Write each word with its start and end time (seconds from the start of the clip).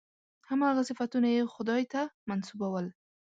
هماغه 0.49 0.81
صفتونه 0.89 1.27
یې 1.35 1.41
خدای 1.53 1.83
ته 1.93 2.01
منسوبول. 2.29 2.85